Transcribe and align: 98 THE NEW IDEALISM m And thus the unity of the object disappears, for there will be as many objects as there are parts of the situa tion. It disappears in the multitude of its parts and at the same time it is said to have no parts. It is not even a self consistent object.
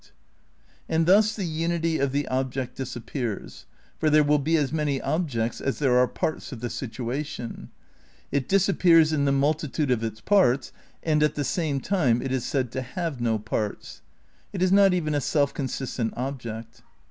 98 0.01 0.01
THE 0.01 0.07
NEW 0.07 0.83
IDEALISM 0.83 0.85
m 0.89 0.95
And 0.95 1.05
thus 1.25 1.35
the 1.35 1.45
unity 1.45 1.97
of 1.99 2.11
the 2.11 2.27
object 2.29 2.75
disappears, 2.75 3.65
for 3.99 4.09
there 4.09 4.23
will 4.23 4.39
be 4.39 4.57
as 4.57 4.73
many 4.73 4.99
objects 4.99 5.61
as 5.61 5.77
there 5.77 5.95
are 5.99 6.07
parts 6.07 6.51
of 6.51 6.59
the 6.59 6.69
situa 6.69 7.23
tion. 7.23 7.69
It 8.31 8.49
disappears 8.49 9.13
in 9.13 9.25
the 9.25 9.31
multitude 9.31 9.91
of 9.91 10.03
its 10.03 10.19
parts 10.19 10.71
and 11.03 11.21
at 11.21 11.35
the 11.35 11.43
same 11.43 11.81
time 11.81 12.19
it 12.23 12.31
is 12.31 12.43
said 12.43 12.71
to 12.71 12.81
have 12.81 13.21
no 13.21 13.37
parts. 13.37 14.01
It 14.51 14.63
is 14.63 14.71
not 14.71 14.95
even 14.95 15.13
a 15.13 15.21
self 15.21 15.53
consistent 15.53 16.15
object. 16.17 16.81